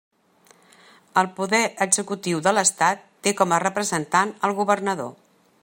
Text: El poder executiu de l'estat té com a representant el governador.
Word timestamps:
El 1.21 1.29
poder 1.39 1.59
executiu 1.85 2.41
de 2.47 2.55
l'estat 2.59 3.05
té 3.27 3.35
com 3.43 3.53
a 3.53 3.61
representant 3.65 4.33
el 4.49 4.57
governador. 4.63 5.17